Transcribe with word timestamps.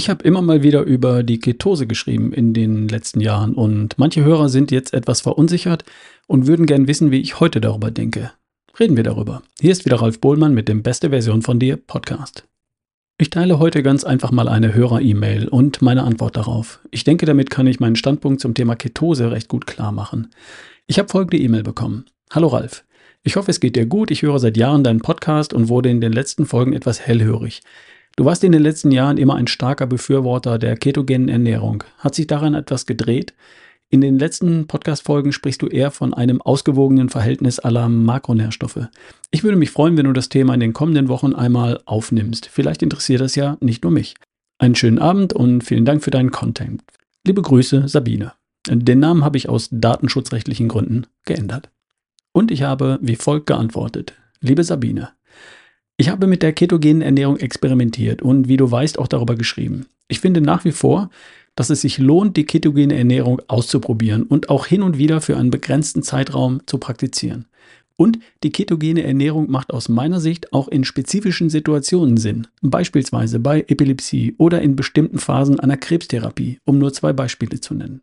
Ich 0.00 0.08
habe 0.08 0.24
immer 0.24 0.40
mal 0.40 0.62
wieder 0.62 0.80
über 0.80 1.22
die 1.22 1.40
Ketose 1.40 1.86
geschrieben 1.86 2.32
in 2.32 2.54
den 2.54 2.88
letzten 2.88 3.20
Jahren 3.20 3.52
und 3.52 3.98
manche 3.98 4.24
Hörer 4.24 4.48
sind 4.48 4.70
jetzt 4.70 4.94
etwas 4.94 5.20
verunsichert 5.20 5.84
und 6.26 6.46
würden 6.46 6.64
gern 6.64 6.88
wissen, 6.88 7.10
wie 7.10 7.20
ich 7.20 7.38
heute 7.38 7.60
darüber 7.60 7.90
denke. 7.90 8.32
Reden 8.78 8.96
wir 8.96 9.04
darüber. 9.04 9.42
Hier 9.60 9.72
ist 9.72 9.84
wieder 9.84 10.00
Ralf 10.00 10.18
Bohlmann 10.18 10.54
mit 10.54 10.68
dem 10.70 10.82
Beste 10.82 11.10
Version 11.10 11.42
von 11.42 11.58
dir 11.58 11.76
Podcast. 11.76 12.48
Ich 13.18 13.28
teile 13.28 13.58
heute 13.58 13.82
ganz 13.82 14.02
einfach 14.04 14.30
mal 14.30 14.48
eine 14.48 14.72
Hörer-E-Mail 14.72 15.48
und 15.48 15.82
meine 15.82 16.04
Antwort 16.04 16.34
darauf. 16.34 16.80
Ich 16.90 17.04
denke, 17.04 17.26
damit 17.26 17.50
kann 17.50 17.66
ich 17.66 17.78
meinen 17.78 17.96
Standpunkt 17.96 18.40
zum 18.40 18.54
Thema 18.54 18.76
Ketose 18.76 19.30
recht 19.30 19.48
gut 19.48 19.66
klar 19.66 19.92
machen. 19.92 20.30
Ich 20.86 20.98
habe 20.98 21.10
folgende 21.10 21.36
E-Mail 21.36 21.62
bekommen. 21.62 22.06
Hallo 22.30 22.46
Ralf. 22.46 22.84
Ich 23.22 23.36
hoffe, 23.36 23.50
es 23.50 23.60
geht 23.60 23.76
dir 23.76 23.84
gut. 23.84 24.10
Ich 24.10 24.22
höre 24.22 24.38
seit 24.38 24.56
Jahren 24.56 24.82
deinen 24.82 25.00
Podcast 25.00 25.52
und 25.52 25.68
wurde 25.68 25.90
in 25.90 26.00
den 26.00 26.14
letzten 26.14 26.46
Folgen 26.46 26.72
etwas 26.72 27.00
hellhörig. 27.00 27.60
Du 28.20 28.26
warst 28.26 28.44
in 28.44 28.52
den 28.52 28.60
letzten 28.60 28.90
Jahren 28.90 29.16
immer 29.16 29.36
ein 29.36 29.46
starker 29.46 29.86
Befürworter 29.86 30.58
der 30.58 30.76
ketogenen 30.76 31.30
Ernährung. 31.30 31.84
Hat 31.96 32.14
sich 32.14 32.26
daran 32.26 32.52
etwas 32.52 32.84
gedreht? 32.84 33.32
In 33.88 34.02
den 34.02 34.18
letzten 34.18 34.66
Podcast-Folgen 34.66 35.32
sprichst 35.32 35.62
du 35.62 35.68
eher 35.68 35.90
von 35.90 36.12
einem 36.12 36.42
ausgewogenen 36.42 37.08
Verhältnis 37.08 37.60
aller 37.60 37.88
Makronährstoffe. 37.88 38.88
Ich 39.30 39.42
würde 39.42 39.56
mich 39.56 39.70
freuen, 39.70 39.96
wenn 39.96 40.04
du 40.04 40.12
das 40.12 40.28
Thema 40.28 40.52
in 40.52 40.60
den 40.60 40.74
kommenden 40.74 41.08
Wochen 41.08 41.32
einmal 41.32 41.80
aufnimmst. 41.86 42.44
Vielleicht 42.44 42.82
interessiert 42.82 43.22
das 43.22 43.36
ja 43.36 43.56
nicht 43.60 43.84
nur 43.84 43.92
mich. 43.92 44.16
Einen 44.58 44.74
schönen 44.74 44.98
Abend 44.98 45.32
und 45.32 45.64
vielen 45.64 45.86
Dank 45.86 46.04
für 46.04 46.10
deinen 46.10 46.30
Content. 46.30 46.82
Liebe 47.26 47.40
Grüße, 47.40 47.88
Sabine. 47.88 48.34
Den 48.68 48.98
Namen 48.98 49.24
habe 49.24 49.38
ich 49.38 49.48
aus 49.48 49.70
datenschutzrechtlichen 49.72 50.68
Gründen 50.68 51.06
geändert. 51.24 51.70
Und 52.32 52.50
ich 52.50 52.64
habe 52.64 52.98
wie 53.00 53.16
folgt 53.16 53.46
geantwortet. 53.46 54.12
Liebe 54.42 54.62
Sabine, 54.62 55.08
ich 56.00 56.08
habe 56.08 56.26
mit 56.26 56.42
der 56.42 56.54
ketogenen 56.54 57.02
Ernährung 57.02 57.36
experimentiert 57.36 58.22
und 58.22 58.48
wie 58.48 58.56
du 58.56 58.70
weißt 58.70 58.98
auch 58.98 59.06
darüber 59.06 59.34
geschrieben. 59.34 59.84
Ich 60.08 60.20
finde 60.20 60.40
nach 60.40 60.64
wie 60.64 60.72
vor, 60.72 61.10
dass 61.56 61.68
es 61.68 61.82
sich 61.82 61.98
lohnt, 61.98 62.38
die 62.38 62.46
ketogene 62.46 62.96
Ernährung 62.96 63.42
auszuprobieren 63.48 64.22
und 64.22 64.48
auch 64.48 64.64
hin 64.64 64.80
und 64.80 64.96
wieder 64.96 65.20
für 65.20 65.36
einen 65.36 65.50
begrenzten 65.50 66.02
Zeitraum 66.02 66.62
zu 66.64 66.78
praktizieren. 66.78 67.44
Und 67.96 68.18
die 68.42 68.50
ketogene 68.50 69.02
Ernährung 69.02 69.50
macht 69.50 69.74
aus 69.74 69.90
meiner 69.90 70.20
Sicht 70.20 70.54
auch 70.54 70.68
in 70.68 70.84
spezifischen 70.84 71.50
Situationen 71.50 72.16
Sinn, 72.16 72.46
beispielsweise 72.62 73.38
bei 73.38 73.60
Epilepsie 73.68 74.34
oder 74.38 74.62
in 74.62 74.76
bestimmten 74.76 75.18
Phasen 75.18 75.60
einer 75.60 75.76
Krebstherapie, 75.76 76.60
um 76.64 76.78
nur 76.78 76.94
zwei 76.94 77.12
Beispiele 77.12 77.60
zu 77.60 77.74
nennen. 77.74 78.00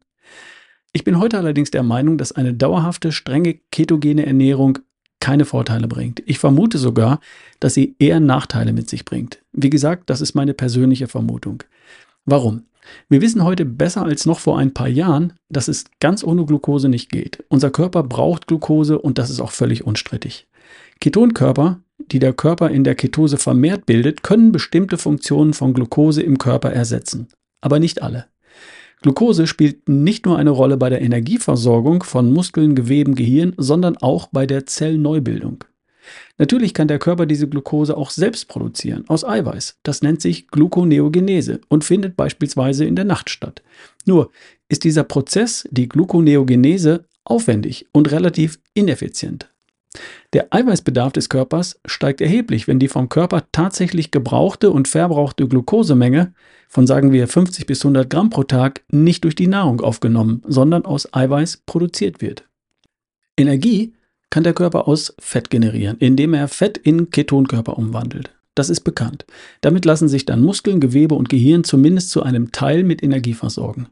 Ich 0.94 1.04
bin 1.04 1.20
heute 1.20 1.40
allerdings 1.40 1.72
der 1.72 1.82
Meinung, 1.82 2.20
dass 2.20 2.32
eine 2.32 2.54
dauerhafte, 2.54 3.12
strenge 3.12 3.60
ketogene 3.72 4.28
Ernährung 4.28 4.78
keine 5.20 5.46
Vorteile 5.46 5.88
bringt. 5.88 6.22
Ich 6.26 6.40
vermute 6.40 6.78
sogar, 6.78 7.20
dass 7.60 7.74
sie 7.74 7.96
eher 8.00 8.20
Nachteile 8.20 8.74
mit 8.74 8.90
sich 8.90 9.06
bringt. 9.06 9.40
Wie 9.52 9.70
gesagt, 9.70 10.10
das 10.10 10.22
ist 10.22 10.36
meine 10.36 10.54
persönliche 10.54 11.08
Vermutung. 11.08 11.64
Warum? 12.26 12.64
Wir 13.10 13.22
wissen 13.22 13.44
heute 13.44 13.66
besser 13.66 14.04
als 14.04 14.26
noch 14.26 14.40
vor 14.40 14.58
ein 14.58 14.74
paar 14.74 14.88
Jahren, 14.88 15.34
dass 15.50 15.68
es 15.68 15.86
ganz 16.00 16.24
ohne 16.24 16.46
Glucose 16.46 16.90
nicht 16.90 17.10
geht. 17.10 17.44
Unser 17.50 17.70
Körper 17.70 18.04
braucht 18.04 18.48
Glucose 18.48 19.00
und 19.00 19.18
das 19.18 19.30
ist 19.30 19.42
auch 19.42 19.52
völlig 19.52 19.86
unstrittig. 19.86 20.48
Ketonkörper, 21.00 21.80
die 22.12 22.20
der 22.20 22.34
Körper 22.34 22.70
in 22.70 22.84
der 22.84 22.96
Ketose 22.96 23.38
vermehrt 23.38 23.86
bildet, 23.86 24.24
können 24.24 24.52
bestimmte 24.52 24.98
Funktionen 24.98 25.54
von 25.54 25.74
Glucose 25.74 26.22
im 26.22 26.38
Körper 26.38 26.72
ersetzen. 26.72 27.28
Aber 27.62 27.80
nicht 27.80 28.02
alle. 28.02 28.28
Glucose 29.02 29.46
spielt 29.46 29.88
nicht 29.88 30.26
nur 30.26 30.38
eine 30.38 30.50
Rolle 30.50 30.78
bei 30.78 30.90
der 30.90 31.02
Energieversorgung 31.02 32.04
von 32.04 32.34
Muskeln, 32.34 32.76
Geweben, 32.76 33.16
Gehirn, 33.16 33.54
sondern 33.58 33.98
auch 33.98 34.28
bei 34.32 34.46
der 34.48 34.66
Zellneubildung. 34.66 35.64
Natürlich 36.38 36.74
kann 36.74 36.88
der 36.88 37.00
Körper 37.00 37.26
diese 37.26 37.48
Glucose 37.48 37.96
auch 37.96 38.10
selbst 38.10 38.48
produzieren, 38.48 39.04
aus 39.08 39.24
Eiweiß. 39.24 39.78
Das 39.84 40.02
nennt 40.02 40.22
sich 40.22 40.48
Gluconeogenese 40.48 41.62
und 41.68 41.84
findet 41.84 42.16
beispielsweise 42.16 42.86
in 42.86 42.96
der 42.96 43.06
Nacht 43.06 43.30
statt. 43.30 43.62
Nur 44.06 44.32
ist 44.70 44.84
dieser 44.84 45.04
Prozess, 45.04 45.68
die 45.72 45.90
Gluconeogenese, 45.90 47.06
aufwendig 47.24 47.88
und 47.92 48.12
relativ 48.12 48.60
ineffizient. 48.74 49.50
Der 50.34 50.54
Eiweißbedarf 50.54 51.14
des 51.14 51.30
Körpers 51.30 51.80
steigt 51.86 52.22
erheblich, 52.22 52.68
wenn 52.68 52.80
die 52.80 52.88
vom 52.88 53.10
Körper 53.10 53.44
tatsächlich 53.52 54.12
gebrauchte 54.12 54.72
und 54.72 54.88
verbrauchte 54.88 55.48
Glukosemenge 55.48 56.34
von 56.68 56.86
sagen 56.86 57.12
wir 57.12 57.28
50 57.28 57.66
bis 57.66 57.84
100 57.84 58.10
Gramm 58.10 58.30
pro 58.30 58.44
Tag 58.44 58.84
nicht 58.92 59.24
durch 59.24 59.36
die 59.36 59.48
Nahrung 59.48 59.82
aufgenommen, 59.82 60.44
sondern 60.48 60.86
aus 60.86 61.14
Eiweiß 61.14 61.64
produziert 61.66 62.22
wird. 62.22 62.44
Energie 63.38 63.94
kann 64.30 64.44
der 64.44 64.54
Körper 64.54 64.88
aus 64.88 65.16
Fett 65.20 65.50
generieren, 65.50 65.98
indem 66.00 66.34
er 66.34 66.48
Fett 66.48 66.78
in 66.78 67.10
Ketonkörper 67.10 67.78
umwandelt. 67.78 68.34
Das 68.56 68.70
ist 68.70 68.82
bekannt. 68.82 69.26
Damit 69.62 69.86
lassen 69.86 70.08
sich 70.10 70.26
dann 70.26 70.42
Muskeln, 70.42 70.80
Gewebe 70.80 71.16
und 71.16 71.30
Gehirn 71.30 71.64
zumindest 71.64 72.10
zu 72.10 72.24
einem 72.24 72.52
Teil 72.52 72.84
mit 72.84 73.04
Energie 73.04 73.36
versorgen. 73.36 73.88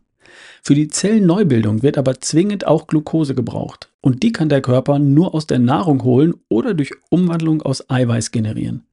Für 0.68 0.74
die 0.74 0.88
Zellneubildung 0.88 1.84
wird 1.84 1.96
aber 1.96 2.20
zwingend 2.22 2.66
auch 2.66 2.88
Glucose 2.88 3.36
gebraucht. 3.36 3.92
Und 4.02 4.24
die 4.24 4.32
kann 4.32 4.50
der 4.50 4.62
Körper 4.62 4.98
nur 4.98 5.36
aus 5.36 5.46
der 5.46 5.60
Nahrung 5.60 6.04
holen 6.04 6.34
oder 6.50 6.74
durch 6.74 6.92
Umwandlung 7.12 7.62
aus 7.62 7.88
Eiweiß 7.88 8.32
generieren. 8.32 8.84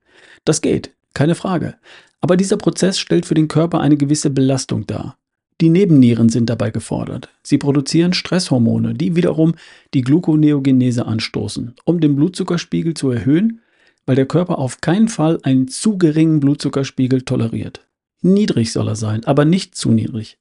Das 0.45 0.61
geht, 0.61 0.95
keine 1.15 1.35
Frage. 1.35 1.77
Aber 2.21 2.37
dieser 2.37 2.59
Prozess 2.59 2.99
stellt 2.99 3.25
für 3.25 3.33
den 3.33 3.49
Körper 3.49 3.81
eine 3.81 3.97
gewisse 3.97 4.29
Belastung 4.29 4.87
dar. 4.87 5.17
Die 5.63 5.71
Nebennieren 5.71 6.29
sind 6.29 6.51
dabei 6.51 6.71
gefordert. 6.71 7.31
Sie 7.43 7.57
produzieren 7.57 8.13
Stresshormone, 8.13 8.93
die 8.93 9.17
wiederum 9.17 9.55
die 9.95 10.03
Gluconeogenese 10.03 11.07
anstoßen, 11.07 11.75
um 11.87 12.01
den 12.01 12.17
Blutzuckerspiegel 12.17 12.93
zu 12.93 13.11
erhöhen, 13.11 13.63
weil 14.05 14.17
der 14.17 14.27
Körper 14.27 14.59
auf 14.59 14.83
keinen 14.83 15.09
Fall 15.09 15.39
einen 15.43 15.69
zu 15.69 15.97
geringen 15.97 16.39
Blutzuckerspiegel 16.39 17.23
toleriert. 17.23 17.87
Niedrig 18.21 18.73
soll 18.73 18.89
er 18.89 18.97
sein, 18.97 19.25
aber 19.25 19.47
nicht 19.47 19.75
zu 19.75 19.91
niedrig. 19.91 20.37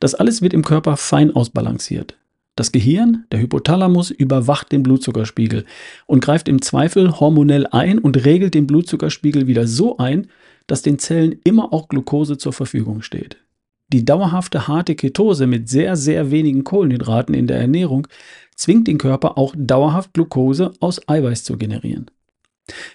Das 0.00 0.14
alles 0.14 0.42
wird 0.42 0.52
im 0.54 0.64
Körper 0.64 0.96
fein 0.96 1.34
ausbalanciert. 1.34 2.16
Das 2.56 2.72
Gehirn, 2.72 3.26
der 3.30 3.40
Hypothalamus, 3.40 4.10
überwacht 4.10 4.72
den 4.72 4.82
Blutzuckerspiegel 4.82 5.66
und 6.06 6.24
greift 6.24 6.48
im 6.48 6.62
Zweifel 6.62 7.20
hormonell 7.20 7.66
ein 7.66 7.98
und 7.98 8.24
regelt 8.24 8.54
den 8.54 8.66
Blutzuckerspiegel 8.66 9.46
wieder 9.46 9.66
so 9.66 9.98
ein, 9.98 10.28
dass 10.66 10.80
den 10.80 10.98
Zellen 10.98 11.38
immer 11.44 11.74
auch 11.74 11.88
Glucose 11.88 12.38
zur 12.38 12.54
Verfügung 12.54 13.02
steht. 13.02 13.36
Die 13.92 14.04
dauerhafte 14.04 14.66
harte 14.66 14.96
Ketose 14.96 15.46
mit 15.46 15.68
sehr, 15.68 15.96
sehr 15.96 16.30
wenigen 16.30 16.64
Kohlenhydraten 16.64 17.34
in 17.34 17.46
der 17.46 17.60
Ernährung 17.60 18.08
zwingt 18.56 18.88
den 18.88 18.98
Körper 18.98 19.38
auch 19.38 19.54
dauerhaft 19.56 20.14
Glucose 20.14 20.72
aus 20.80 21.06
Eiweiß 21.08 21.44
zu 21.44 21.56
generieren. 21.56 22.10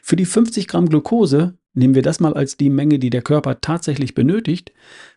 Für 0.01 0.17
die 0.17 0.25
50 0.25 0.67
Gramm 0.67 0.89
Glucose, 0.89 1.53
nehmen 1.73 1.95
wir 1.95 2.01
das 2.01 2.19
mal 2.19 2.33
als 2.33 2.57
die 2.57 2.69
Menge, 2.69 2.99
die 2.99 3.09
der 3.09 3.21
Körper 3.21 3.61
tatsächlich 3.61 4.13
benötigt, 4.13 4.71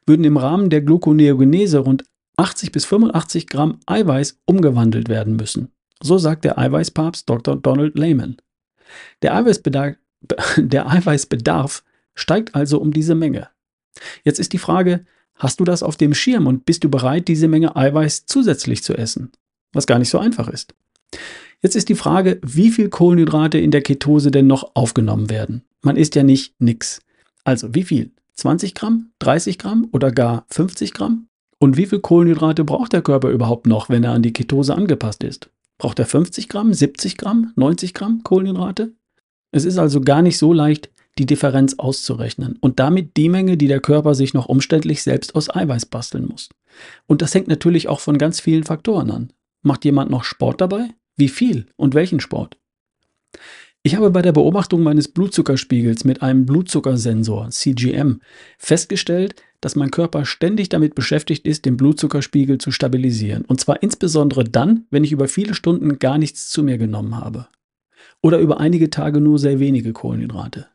würden 0.07 0.25
im 0.25 0.37
Rahmen 0.37 0.71
der 0.71 0.83
Gluconeogenese 0.83 1.79
rund 1.79 2.05
80 2.37 2.73
bis 2.73 2.85
85 2.85 3.47
Gramm 3.47 3.81
Eiweiß 3.87 4.41
umgewandelt 4.45 5.09
werden 5.09 5.37
müssen. 5.37 5.73
So 6.03 6.19
sagt 6.19 6.45
der 6.45 6.59
Eiweißpapst 6.59 7.29
Dr. 7.29 7.57
Donald 7.57 7.99
Lehman. 7.99 8.37
Der 9.23 9.35
Eiweißbedarf, 9.35 9.97
der 10.57 10.91
Eiweißbedarf 10.91 11.85
steigt 12.15 12.55
also 12.55 12.81
um 12.81 12.93
diese 12.93 13.15
Menge. 13.15 13.49
Jetzt 14.25 14.41
ist 14.41 14.53
die 14.53 14.59
Frage, 14.59 15.05
hast 15.37 15.61
du 15.61 15.65
das 15.65 15.83
auf 15.83 15.97
dem 15.97 16.15
Schirm 16.15 16.47
und 16.47 16.67
bist 16.67 16.85
du 16.85 16.91
bereit, 16.91 17.29
diese 17.29 17.49
Menge 17.49 17.77
Eiweiß 17.77 18.27
zusätzlich 18.27 18.83
zu 18.83 18.95
essen? 18.95 19.33
Was 19.73 19.87
gar 19.87 19.99
nicht 19.99 20.11
so 20.11 20.19
einfach 20.19 20.49
ist. 20.49 20.75
Jetzt 21.63 21.77
ist 21.77 21.89
die 21.89 21.95
Frage, 21.95 22.41
wie 22.43 22.71
viel 22.71 22.89
Kohlenhydrate 22.89 23.59
in 23.59 23.71
der 23.71 23.83
Ketose 23.83 24.31
denn 24.31 24.47
noch 24.47 24.73
aufgenommen 24.75 25.31
werden. 25.31 25.63
Man 25.83 25.97
isst 25.97 26.15
ja 26.15 26.23
nicht 26.23 26.55
nix. 26.61 27.01
Also 27.45 27.75
wie 27.75 27.85
viel? 27.85 28.11
20 28.35 28.75
Gramm, 28.75 29.11
30 29.21 29.59
Gramm 29.59 29.89
oder 29.93 30.11
gar 30.11 30.45
50 30.51 30.93
Gramm? 30.93 31.29
Und 31.59 31.77
wie 31.77 31.87
viel 31.87 32.01
Kohlenhydrate 32.01 32.65
braucht 32.65 32.93
der 32.93 33.03
Körper 33.03 33.31
überhaupt 33.31 33.67
noch, 33.67 33.89
wenn 33.89 34.05
er 34.05 34.13
an 34.13 34.23
die 34.23 34.33
Ketose 34.33 34.75
angepasst 34.75 35.23
ist? 35.23 35.51
Braucht 35.79 35.99
er 35.99 36.07
50 36.07 36.49
Gramm, 36.49 36.73
70 36.73 37.17
Gramm, 37.17 37.53
90 37.57 37.95
Gramm 37.95 38.23
Kohlenhydrate? 38.23 38.93
Es 39.51 39.65
ist 39.65 39.79
also 39.79 40.01
gar 40.01 40.23
nicht 40.23 40.39
so 40.39 40.53
leicht, 40.53 40.91
die 41.19 41.27
Differenz 41.27 41.75
auszurechnen 41.79 42.59
und 42.61 42.81
damit 42.81 43.17
die 43.17 43.29
Menge, 43.29 43.57
die 43.57 43.69
der 43.69 43.81
Körper 43.81 44.15
sich 44.15 44.35
noch 44.35 44.47
umständlich 44.47 45.03
selbst 45.03 45.35
aus 45.35 45.55
Eiweiß 45.55 45.87
basteln 45.87 46.27
muss. 46.27 46.49
Und 47.07 47.23
das 47.23 47.35
hängt 47.35 47.49
natürlich 47.49 47.89
auch 47.89 48.01
von 48.01 48.19
ganz 48.19 48.41
vielen 48.41 48.65
Faktoren 48.65 49.11
an. 49.11 49.33
Macht 49.63 49.85
jemand 49.85 50.11
noch 50.11 50.25
Sport 50.25 50.61
dabei? 50.61 50.89
Wie 51.17 51.29
viel 51.29 51.67
und 51.77 51.95
welchen 51.95 52.21
Sport? 52.21 52.57
Ich 53.87 53.95
habe 53.97 54.11
bei 54.11 54.23
der 54.23 54.33
Beobachtung 54.33 54.83
meines 54.83 55.09
Blutzuckerspiegels 55.09 56.05
mit 56.05 56.23
einem 56.23 56.47
Blutzuckersensor 56.47 57.51
CGM 57.51 58.21
festgestellt, 58.57 59.35
dass 59.61 59.77
mein 59.77 59.91
Körper 59.91 60.25
ständig 60.25 60.71
damit 60.71 60.95
beschäftigt 60.95 61.47
ist, 61.47 61.67
den 61.67 61.77
Blutzuckerspiegel 61.77 62.59
zu 62.59 62.71
stabilisieren. 62.71 63.45
Und 63.45 63.61
zwar 63.61 63.83
insbesondere 63.83 64.45
dann, 64.45 64.87
wenn 64.91 65.05
ich 65.05 65.13
über 65.13 65.29
viele 65.29 65.55
Stunden 65.55 65.99
gar 65.99 66.17
nichts 66.17 66.49
zu 66.49 66.63
mir 66.63 66.79
genommen 66.79 67.17
habe. 67.17 67.47
Oder 68.23 68.39
über 68.39 68.59
einige 68.59 68.89
Tage 68.89 69.21
nur 69.21 69.39
sehr 69.39 69.61
wenige 69.61 69.93
Kohlenhydrate. 69.93 70.67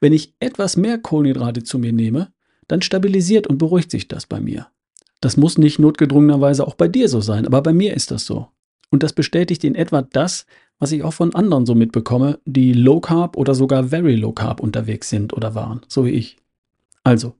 Wenn 0.00 0.12
ich 0.12 0.34
etwas 0.40 0.76
mehr 0.76 0.98
Kohlenhydrate 0.98 1.62
zu 1.62 1.78
mir 1.78 1.92
nehme, 1.92 2.32
dann 2.66 2.82
stabilisiert 2.82 3.46
und 3.46 3.58
beruhigt 3.58 3.90
sich 3.90 4.08
das 4.08 4.26
bei 4.26 4.40
mir. 4.40 4.66
Das 5.20 5.36
muss 5.36 5.58
nicht 5.58 5.78
notgedrungenerweise 5.78 6.66
auch 6.66 6.74
bei 6.74 6.88
dir 6.88 7.08
so 7.08 7.20
sein, 7.20 7.46
aber 7.46 7.62
bei 7.62 7.72
mir 7.72 7.94
ist 7.94 8.10
das 8.10 8.26
so. 8.26 8.48
Und 8.92 9.02
das 9.02 9.14
bestätigt 9.14 9.64
in 9.64 9.74
etwa 9.74 10.02
das, 10.02 10.44
was 10.78 10.92
ich 10.92 11.02
auch 11.02 11.14
von 11.14 11.34
anderen 11.34 11.64
so 11.64 11.74
mitbekomme, 11.74 12.38
die 12.44 12.74
Low 12.74 13.00
Carb 13.00 13.38
oder 13.38 13.54
sogar 13.54 13.84
Very 13.84 14.16
Low 14.16 14.32
Carb 14.32 14.60
unterwegs 14.60 15.08
sind 15.08 15.32
oder 15.32 15.54
waren, 15.54 15.80
so 15.88 16.04
wie 16.04 16.10
ich. 16.10 16.36
Also, 17.02 17.34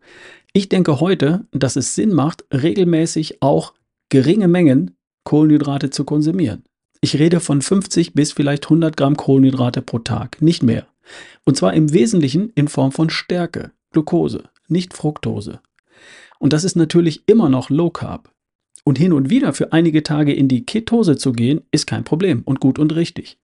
Ich 0.54 0.69
denke 0.69 1.00
heute, 1.00 1.46
dass 1.52 1.76
es 1.76 1.94
Sinn 1.94 2.12
macht, 2.12 2.44
regelmäßig 2.52 3.40
auch 3.40 3.72
geringe 4.10 4.49
Mengen 4.49 4.96
Kohlenhydrate 5.25 5.88
zu 5.88 6.04
konsumieren. 6.04 6.64
Ich 7.00 7.19
rede 7.19 7.40
von 7.40 7.62
50 7.62 8.12
bis 8.12 8.32
vielleicht 8.32 8.64
100 8.64 8.96
Gramm 8.96 9.16
Kohlenhydrate 9.16 9.82
pro 9.82 9.99
Tag, 9.99 10.43
nicht 10.43 10.62
mehr. 10.62 10.87
Und 11.44 11.56
zwar 11.56 11.75
im 11.75 11.93
Wesentlichen 11.93 12.50
in 12.54 12.69
Form 12.69 12.93
von 12.93 13.08
Stärke, 13.08 13.72
Glucose, 13.93 14.44
nicht 14.69 14.94
Fructose. 14.94 15.60
Und 16.38 16.52
das 16.52 16.64
ist 16.64 16.76
natürlich 16.76 17.22
immer 17.26 17.49
noch 17.49 17.70
Low 17.70 17.90
Carb. 17.90 18.31
Und 18.84 18.99
hin 18.99 19.12
und 19.12 19.31
wieder 19.31 19.52
für 19.52 19.73
einige 19.73 20.02
Tage 20.02 20.32
in 20.32 20.49
die 20.49 20.67
Ketose 20.67 21.17
zu 21.17 21.32
gehen, 21.32 21.62
ist 21.70 21.87
kein 21.87 22.05
Problem 22.05 22.43
und 22.44 22.61
gut 22.61 22.79
und 22.79 22.94
richtig. 22.94 23.38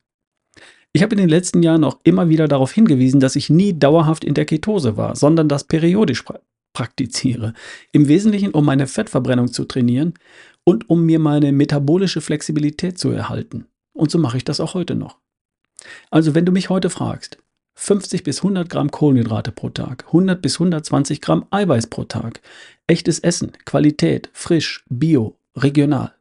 Ich 0.93 1.03
habe 1.03 1.15
in 1.15 1.21
den 1.21 1.29
letzten 1.29 1.63
Jahren 1.63 1.85
auch 1.85 1.99
immer 2.03 2.29
wieder 2.29 2.49
darauf 2.49 2.73
hingewiesen, 2.73 3.21
dass 3.21 3.37
ich 3.37 3.51
nie 3.51 3.79
dauerhaft 3.79 4.25
in 4.25 4.35
der 4.35 4.47
Ketose 4.47 4.97
war, 4.97 5.17
sondern 5.17 5.49
das 5.49 5.65
periodisch 5.65 6.23
pra 6.23 6.41
praktiziere. 6.75 7.55
Im 7.93 8.07
Wesentlichen, 8.09 8.53
um 8.53 8.65
meine 8.65 8.87
Fettverbrennung 8.87 9.53
zu 9.53 9.65
trainieren 9.65 10.15
und 10.65 10.89
um 10.89 11.05
mir 11.05 11.19
meine 11.19 11.51
metabolische 11.51 12.21
Flexibilität 12.21 12.99
zu 12.99 13.11
erhalten. 13.11 13.67
Und 13.95 14.11
so 14.13 14.19
mache 14.19 14.37
ich 14.37 14.45
das 14.45 14.61
auch 14.61 14.75
heute 14.75 14.95
noch. 14.95 15.19
Also 16.11 16.35
wenn 16.35 16.45
du 16.45 16.53
mich 16.53 16.69
heute 16.69 16.91
fragst, 16.91 17.39
50 17.81 18.25
bis 18.25 18.39
100 18.39 18.69
Gramm 18.69 18.91
Kohlenhydrate 18.91 19.53
pro 19.53 19.69
Tag, 19.71 20.05
100 20.09 20.43
bis 20.43 20.57
120 20.57 21.21
Gramm 21.21 21.47
Eiweiß 21.51 21.87
pro 21.87 22.03
Tag, 22.05 22.41
echtes 22.89 23.21
Essen, 23.21 23.53
Qualität, 23.65 24.31
frisch, 24.33 24.85
bio, 24.91 25.37
regional. 25.57 26.13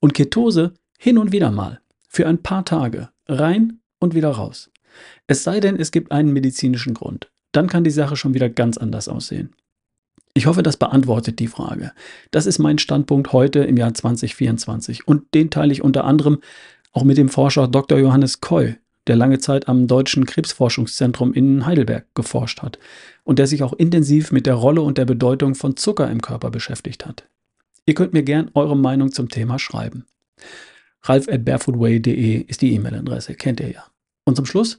Und 0.00 0.12
Ketose 0.12 0.74
hin 0.98 1.16
und 1.16 1.32
wieder 1.32 1.50
mal, 1.50 1.80
für 2.08 2.28
ein 2.28 2.42
paar 2.42 2.66
Tage, 2.66 3.08
rein 3.26 3.80
und 4.00 4.14
wieder 4.14 4.28
raus. 4.28 4.70
Es 5.26 5.44
sei 5.44 5.60
denn, 5.60 5.76
es 5.76 5.92
gibt 5.92 6.12
einen 6.12 6.34
medizinischen 6.34 6.92
Grund. 6.92 7.30
Dann 7.52 7.68
kann 7.68 7.82
die 7.82 7.90
Sache 7.90 8.16
schon 8.16 8.34
wieder 8.34 8.50
ganz 8.50 8.76
anders 8.76 9.08
aussehen. 9.08 9.54
Ich 10.34 10.44
hoffe, 10.44 10.62
das 10.62 10.76
beantwortet 10.76 11.38
die 11.38 11.48
Frage. 11.48 11.92
Das 12.30 12.44
ist 12.44 12.58
mein 12.58 12.78
Standpunkt 12.78 13.32
heute 13.32 13.60
im 13.60 13.78
Jahr 13.78 13.94
2024 13.94 15.08
und 15.08 15.32
den 15.32 15.48
teile 15.48 15.72
ich 15.72 15.82
unter 15.82 16.04
anderem 16.04 16.40
auch 16.92 17.04
mit 17.04 17.16
dem 17.16 17.30
Forscher 17.30 17.66
Dr. 17.66 17.98
Johannes 17.98 18.42
Koy, 18.42 18.76
der 19.06 19.16
lange 19.16 19.38
Zeit 19.38 19.68
am 19.68 19.86
Deutschen 19.86 20.26
Krebsforschungszentrum 20.26 21.32
in 21.32 21.66
Heidelberg 21.66 22.06
geforscht 22.14 22.62
hat 22.62 22.78
und 23.24 23.38
der 23.38 23.46
sich 23.46 23.62
auch 23.62 23.72
intensiv 23.72 24.32
mit 24.32 24.46
der 24.46 24.54
Rolle 24.54 24.82
und 24.82 24.98
der 24.98 25.04
Bedeutung 25.04 25.54
von 25.54 25.76
Zucker 25.76 26.10
im 26.10 26.20
Körper 26.20 26.50
beschäftigt 26.50 27.06
hat. 27.06 27.28
Ihr 27.86 27.94
könnt 27.94 28.12
mir 28.12 28.22
gern 28.22 28.50
eure 28.54 28.76
Meinung 28.76 29.12
zum 29.12 29.28
Thema 29.28 29.58
schreiben. 29.58 30.06
ralf 31.02 31.28
at 31.28 31.44
barefootway.de 31.44 32.40
ist 32.40 32.62
die 32.62 32.74
E-Mail-Adresse, 32.74 33.34
kennt 33.34 33.60
ihr 33.60 33.70
ja. 33.70 33.84
Und 34.24 34.36
zum 34.36 34.46
Schluss 34.46 34.78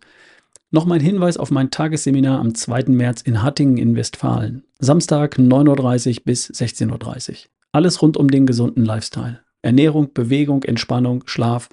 noch 0.69 0.85
mein 0.85 0.99
Hinweis 0.99 1.37
auf 1.37 1.49
mein 1.49 1.71
Tagesseminar 1.71 2.39
am 2.39 2.53
2. 2.53 2.85
März 2.87 3.21
in 3.21 3.41
Hattingen 3.41 3.77
in 3.77 3.95
Westfalen. 3.95 4.65
Samstag 4.79 5.37
9.30 5.37 6.17
Uhr 6.17 6.23
bis 6.25 6.49
16.30 6.51 7.29
Uhr. 7.29 7.35
Alles 7.71 8.01
rund 8.01 8.17
um 8.17 8.29
den 8.29 8.45
gesunden 8.45 8.83
Lifestyle. 8.83 9.39
Ernährung, 9.61 10.13
Bewegung, 10.13 10.63
Entspannung, 10.63 11.23
Schlaf. 11.25 11.69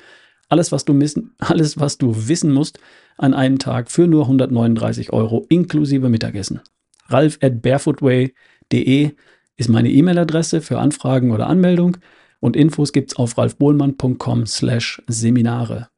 Alles 0.55 0.71
was, 0.71 0.85
du 0.85 0.95
missen, 0.95 1.35
alles, 1.39 1.81
was 1.81 1.99
du 1.99 2.29
wissen 2.29 2.53
musst 2.53 2.79
an 3.17 3.35
einem 3.35 3.59
Tag 3.59 3.91
für 3.91 4.07
nur 4.07 4.23
139 4.23 5.13
Euro 5.13 5.45
inklusive 5.49 6.09
Mittagessen. 6.09 6.61
Ralf 7.09 7.39
at 7.43 7.61
barefootway.de 7.61 9.11
ist 9.57 9.69
meine 9.69 9.91
E-Mail-Adresse 9.91 10.61
für 10.61 10.79
Anfragen 10.79 11.33
oder 11.33 11.49
Anmeldung 11.49 11.97
und 12.39 12.55
Infos 12.55 12.93
gibt's 12.93 13.17
auf 13.17 13.37
ralfbohlmann.com 13.37 14.47
slash 14.47 15.03
Seminare. 15.09 15.89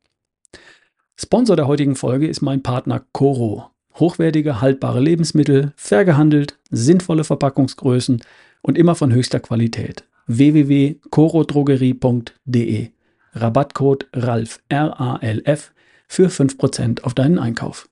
Sponsor 1.16 1.56
der 1.56 1.66
heutigen 1.66 1.94
Folge 1.94 2.26
ist 2.26 2.40
mein 2.40 2.62
Partner 2.62 3.04
Coro. 3.12 3.66
Hochwertige, 3.96 4.62
haltbare 4.62 5.00
Lebensmittel, 5.00 5.74
fair 5.76 6.06
gehandelt, 6.06 6.58
sinnvolle 6.70 7.24
Verpackungsgrößen 7.24 8.22
und 8.62 8.78
immer 8.78 8.94
von 8.94 9.12
höchster 9.12 9.40
Qualität. 9.40 10.04
www.corodrogerie.de 10.28 12.95
Rabattcode 13.36 14.08
RALF 14.14 14.60
R-A-L-F 14.68 15.72
für 16.08 16.28
5% 16.28 17.02
auf 17.02 17.14
deinen 17.14 17.38
Einkauf. 17.38 17.88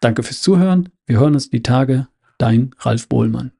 Danke 0.00 0.22
fürs 0.22 0.40
Zuhören. 0.40 0.88
Wir 1.06 1.20
hören 1.20 1.34
uns 1.34 1.50
die 1.50 1.62
Tage. 1.62 2.08
Dein 2.38 2.74
Ralf 2.78 3.08
Bohlmann. 3.08 3.52